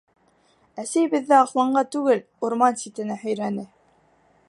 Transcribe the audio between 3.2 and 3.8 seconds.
һөйрәне.